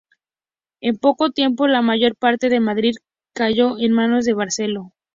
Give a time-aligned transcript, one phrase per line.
[0.81, 2.95] En poco tiempo la mayor parte de Madrid
[3.35, 4.93] cayó en manos de Barceló.